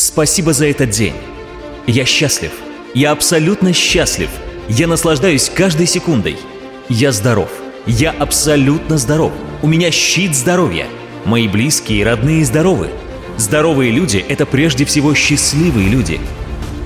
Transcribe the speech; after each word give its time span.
Спасибо 0.00 0.52
за 0.52 0.66
этот 0.66 0.90
день. 0.90 1.14
Я 1.88 2.04
счастлив. 2.04 2.52
Я 2.94 3.10
абсолютно 3.10 3.72
счастлив. 3.72 4.30
Я 4.68 4.86
наслаждаюсь 4.86 5.50
каждой 5.52 5.88
секундой. 5.88 6.36
Я 6.88 7.10
здоров. 7.10 7.50
Я 7.84 8.12
абсолютно 8.12 8.96
здоров. 8.96 9.32
У 9.60 9.66
меня 9.66 9.90
щит 9.90 10.36
здоровья. 10.36 10.86
Мои 11.24 11.48
близкие 11.48 11.98
и 11.98 12.04
родные 12.04 12.44
здоровы. 12.44 12.90
Здоровые 13.38 13.90
люди— 13.90 14.24
это 14.28 14.46
прежде 14.46 14.84
всего 14.84 15.16
счастливые 15.16 15.88
люди. 15.88 16.20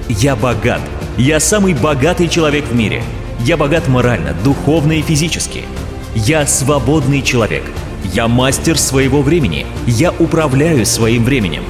Я 0.09 0.35
богат. 0.35 0.81
Я 1.19 1.39
самый 1.39 1.75
богатый 1.75 2.29
человек 2.29 2.65
в 2.65 2.75
мире. 2.75 3.03
Я 3.41 3.59
богат 3.59 3.89
морально, 3.89 4.35
духовно 4.43 4.93
и 4.93 5.03
физически. 5.03 5.65
Я 6.15 6.47
свободный 6.47 7.21
человек. 7.21 7.65
Я 8.05 8.27
мастер 8.27 8.79
своего 8.79 9.21
времени. 9.21 9.67
Я 9.87 10.13
управляю 10.13 10.87
своим 10.87 11.25
временем. 11.27 11.65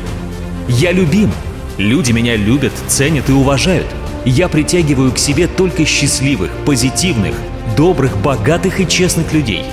Я 0.68 0.92
любим. 0.92 1.30
Люди 1.78 2.12
меня 2.12 2.36
любят, 2.36 2.72
ценят 2.86 3.28
и 3.28 3.32
уважают. 3.32 3.86
Я 4.24 4.48
притягиваю 4.48 5.12
к 5.12 5.18
себе 5.18 5.48
только 5.48 5.84
счастливых, 5.84 6.50
позитивных, 6.64 7.34
добрых, 7.76 8.16
богатых 8.18 8.80
и 8.80 8.86
честных 8.86 9.32
людей. 9.32 9.64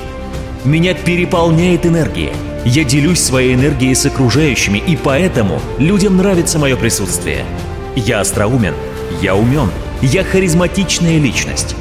Меня 0.65 0.93
переполняет 0.93 1.85
энергия. 1.85 2.33
Я 2.65 2.83
делюсь 2.83 3.19
своей 3.19 3.53
энергией 3.53 3.93
с 3.93 4.05
окружающими, 4.05 4.79
и 4.79 4.97
поэтому 4.97 5.61
людям 5.77 6.17
нравится 6.17 6.57
мое 6.59 6.75
присутствие. 6.75 7.45
Я 7.95 8.19
остроумен, 8.19 8.73
я 9.21 9.35
умен, 9.35 9.69
я 10.01 10.23
харизматичная 10.23 11.19
личность. 11.19 11.75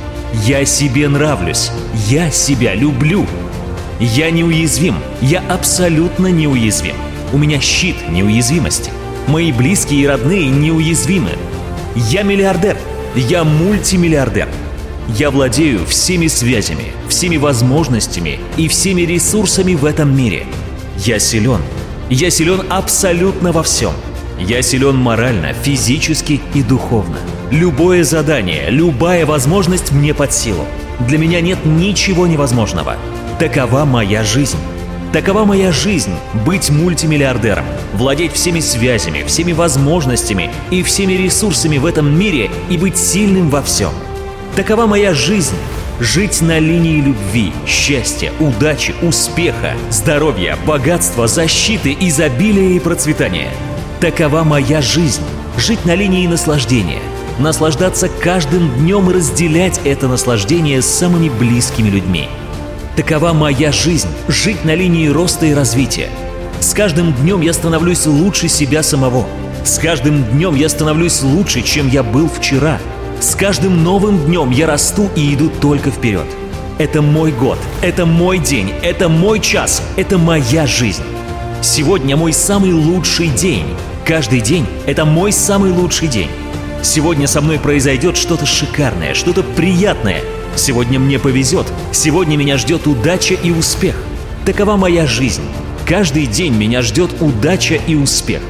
Я 0.44 0.64
себе 0.64 1.08
нравлюсь, 1.08 1.70
я 2.08 2.30
себя 2.30 2.74
люблю. 2.74 3.26
Я 3.98 4.30
неуязвим, 4.30 4.96
я 5.20 5.40
абсолютно 5.48 6.28
неуязвим. 6.28 6.94
У 7.32 7.38
меня 7.38 7.60
щит 7.60 7.96
неуязвимости. 8.10 8.90
Мои 9.28 9.52
близкие 9.52 10.00
и 10.00 10.06
родные 10.06 10.48
неуязвимы. 10.48 11.32
Я 11.94 12.22
миллиардер. 12.22 12.78
Я 13.14 13.44
мультимиллиардер. 13.44 14.48
Я 15.08 15.30
владею 15.30 15.84
всеми 15.84 16.28
связями, 16.28 16.92
всеми 17.10 17.36
возможностями 17.36 18.40
и 18.56 18.68
всеми 18.68 19.02
ресурсами 19.02 19.74
в 19.74 19.84
этом 19.84 20.16
мире. 20.16 20.46
Я 20.96 21.18
силен. 21.18 21.60
Я 22.08 22.30
силен 22.30 22.62
абсолютно 22.70 23.52
во 23.52 23.62
всем. 23.62 23.92
Я 24.38 24.62
силен 24.62 24.96
морально, 24.96 25.52
физически 25.52 26.40
и 26.54 26.62
духовно. 26.62 27.18
Любое 27.50 28.04
задание, 28.04 28.70
любая 28.70 29.26
возможность 29.26 29.92
мне 29.92 30.14
под 30.14 30.32
силу. 30.32 30.64
Для 31.00 31.18
меня 31.18 31.42
нет 31.42 31.58
ничего 31.66 32.26
невозможного. 32.26 32.96
Такова 33.38 33.84
моя 33.84 34.24
жизнь. 34.24 34.58
Такова 35.12 35.46
моя 35.46 35.72
жизнь– 35.72 36.12
быть 36.44 36.68
мультимиллиардером, 36.68 37.64
владеть 37.94 38.32
всеми 38.32 38.60
связями, 38.60 39.24
всеми 39.26 39.52
возможностями 39.52 40.50
и 40.70 40.82
всеми 40.82 41.14
ресурсами 41.14 41.78
в 41.78 41.86
этом 41.86 42.18
мире 42.18 42.50
и 42.68 42.76
быть 42.76 42.98
сильным 42.98 43.48
во 43.48 43.62
всем. 43.62 43.90
Такова 44.54 44.86
моя 44.86 45.14
жизнь– 45.14 45.54
жить 46.00 46.42
на 46.42 46.58
линии 46.58 47.00
любви, 47.00 47.54
счастья, 47.66 48.34
удачи, 48.38 48.94
успеха, 49.00 49.72
здоровья, 49.90 50.58
богатства, 50.66 51.26
защиты, 51.26 51.96
изобилия 51.98 52.76
и 52.76 52.78
процветания. 52.78 53.50
Такова 54.02 54.44
моя 54.44 54.82
жизнь– 54.82 55.22
жить 55.56 55.86
на 55.86 55.94
линии 55.94 56.26
наслаждения, 56.26 57.00
наслаждаться 57.38 58.10
каждым 58.10 58.68
днем 58.76 59.10
и 59.10 59.14
разделять 59.14 59.80
это 59.86 60.06
наслаждение 60.06 60.82
с 60.82 60.86
самыми 60.86 61.30
близкими 61.30 61.88
людьми– 61.88 62.28
Такова 62.98 63.32
моя 63.32 63.70
жизнь– 63.70 64.08
жить 64.28 64.64
на 64.64 64.74
линии 64.74 65.06
роста 65.06 65.46
и 65.46 65.54
развития. 65.54 66.08
С 66.58 66.74
каждым 66.74 67.12
днем 67.12 67.42
я 67.42 67.52
становлюсь 67.52 68.06
лучше 68.06 68.48
себя 68.48 68.82
самого. 68.82 69.24
С 69.64 69.78
каждым 69.78 70.24
днем 70.24 70.56
я 70.56 70.68
становлюсь 70.68 71.22
лучше, 71.22 71.62
чем 71.62 71.88
я 71.88 72.02
был 72.02 72.28
вчера. 72.28 72.80
С 73.20 73.36
каждым 73.36 73.84
новым 73.84 74.18
днем 74.26 74.50
я 74.50 74.66
расту 74.66 75.10
и 75.14 75.32
иду 75.32 75.48
только 75.48 75.92
вперед. 75.92 76.26
Это 76.78 77.00
мой 77.00 77.30
год, 77.30 77.58
это 77.82 78.04
мой 78.04 78.40
день, 78.40 78.72
это 78.82 79.08
мой 79.08 79.38
час, 79.38 79.80
это 79.96 80.18
моя 80.18 80.66
жизнь. 80.66 81.04
Сегодня 81.62 82.16
мой 82.16 82.32
самый 82.32 82.72
лучший 82.72 83.28
день. 83.28 83.66
Каждый 84.04 84.40
день– 84.40 84.66
это 84.86 85.04
мой 85.04 85.30
самый 85.30 85.70
лучший 85.70 86.08
день. 86.08 86.30
Сегодня 86.82 87.28
со 87.28 87.42
мной 87.42 87.60
произойдет 87.60 88.16
что-то 88.16 88.44
шикарное, 88.44 89.14
что-то 89.14 89.44
приятное– 89.44 90.20
Сегодня 90.58 90.98
мне 90.98 91.20
повезет, 91.20 91.72
сегодня 91.92 92.36
меня 92.36 92.58
ждет 92.58 92.88
удача 92.88 93.34
и 93.34 93.52
успех. 93.52 93.94
Такова 94.44 94.76
моя 94.76 95.06
жизнь. 95.06 95.44
Каждый 95.86 96.26
день 96.26 96.52
меня 96.52 96.82
ждет 96.82 97.10
удача 97.20 97.76
и 97.76 97.94
успех. 97.94 98.42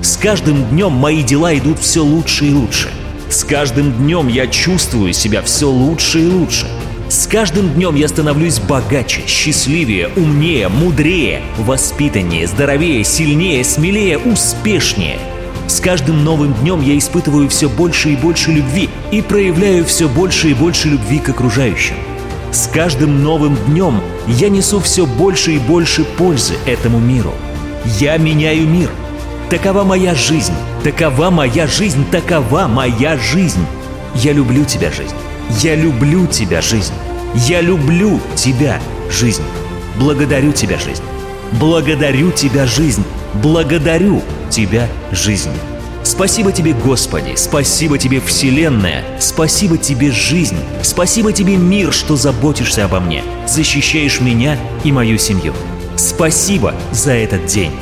С 0.00 0.16
каждым 0.16 0.64
днем 0.70 0.92
мои 0.92 1.22
дела 1.22 1.56
идут 1.56 1.78
все 1.78 2.02
лучше 2.02 2.46
и 2.46 2.50
лучше. 2.50 2.88
С 3.28 3.44
каждым 3.44 3.92
днем 3.92 4.28
я 4.28 4.46
чувствую 4.46 5.12
себя 5.12 5.42
все 5.42 5.68
лучше 5.68 6.20
и 6.20 6.26
лучше. 6.26 6.66
С 7.10 7.26
каждым 7.26 7.68
днем 7.74 7.94
я 7.94 8.08
становлюсь 8.08 8.58
богаче, 8.58 9.20
счастливее, 9.26 10.08
умнее, 10.16 10.68
мудрее, 10.68 11.42
воспитаннее, 11.58 12.46
здоровее, 12.46 13.04
сильнее, 13.04 13.64
смелее, 13.64 14.16
успешнее– 14.16 15.18
с 15.70 15.80
каждым 15.80 16.24
новым 16.24 16.52
днем 16.54 16.80
я 16.80 16.98
испытываю 16.98 17.48
все 17.48 17.68
больше 17.68 18.10
и 18.10 18.16
больше 18.16 18.50
любви 18.50 18.90
и 19.12 19.22
проявляю 19.22 19.84
все 19.84 20.08
больше 20.08 20.50
и 20.50 20.54
больше 20.54 20.88
любви 20.88 21.20
к 21.20 21.28
окружающим. 21.28 21.94
С 22.50 22.66
каждым 22.66 23.22
новым 23.22 23.56
днем 23.68 24.00
я 24.26 24.48
несу 24.48 24.80
все 24.80 25.06
больше 25.06 25.52
и 25.52 25.58
больше 25.60 26.04
пользы 26.04 26.54
этому 26.66 26.98
миру. 26.98 27.32
Я 28.00 28.16
меняю 28.16 28.66
мир. 28.66 28.90
Такова 29.48 29.84
моя 29.84 30.16
жизнь. 30.16 30.54
Такова 30.82 31.30
моя 31.30 31.68
жизнь. 31.68 32.04
Такова 32.10 32.66
моя 32.66 33.16
жизнь. 33.16 33.64
Я 34.16 34.32
люблю 34.32 34.64
тебя, 34.64 34.90
жизнь. 34.90 35.14
Я 35.60 35.76
люблю 35.76 36.26
тебя, 36.26 36.60
жизнь. 36.60 36.94
Я 37.34 37.60
люблю 37.60 38.20
тебя, 38.34 38.80
жизнь. 39.08 39.44
Благодарю 39.96 40.50
тебя, 40.50 40.80
жизнь. 40.80 41.04
Благодарю 41.52 42.30
тебя, 42.32 42.66
жизнь. 42.66 43.04
Благодарю 43.34 44.22
тебя, 44.50 44.88
жизнь. 45.12 45.50
Спасибо 46.02 46.50
тебе, 46.50 46.72
Господи, 46.72 47.34
спасибо 47.36 47.98
тебе, 47.98 48.20
Вселенная, 48.20 49.04
спасибо 49.20 49.76
тебе, 49.76 50.10
жизнь, 50.10 50.56
спасибо 50.82 51.32
тебе, 51.32 51.56
мир, 51.56 51.92
что 51.92 52.16
заботишься 52.16 52.86
обо 52.86 53.00
мне, 53.00 53.22
защищаешь 53.46 54.20
меня 54.20 54.56
и 54.82 54.92
мою 54.92 55.18
семью. 55.18 55.52
Спасибо 55.96 56.74
за 56.90 57.12
этот 57.12 57.44
день. 57.46 57.72